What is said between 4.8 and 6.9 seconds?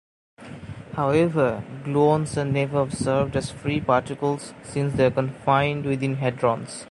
they are confined within hadrons.